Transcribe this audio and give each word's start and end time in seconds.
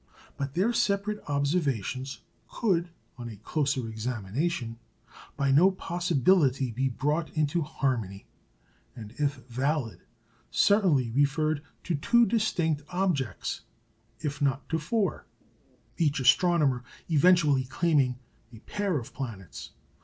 But 0.35 0.55
their 0.55 0.73
separate 0.73 1.23
observations 1.27 2.21
could, 2.49 2.89
on 3.19 3.29
a 3.29 3.35
closer 3.35 3.87
examination, 3.87 4.79
by 5.37 5.51
no 5.51 5.69
possibility 5.69 6.71
be 6.71 6.89
brought 6.89 7.29
into 7.37 7.61
harmony, 7.61 8.25
and, 8.95 9.13
if 9.19 9.35
valid, 9.47 10.01
certainly 10.49 11.11
referred 11.11 11.61
to 11.83 11.93
two 11.93 12.25
distinct 12.25 12.81
objects, 12.89 13.61
if 14.21 14.41
not 14.41 14.67
to 14.69 14.79
four; 14.79 15.27
each 15.99 16.19
astronomer 16.19 16.83
eventually 17.07 17.65
claiming 17.65 18.17
a 18.51 18.57
pair 18.61 18.97
of 18.97 19.13
planets. 19.13 19.69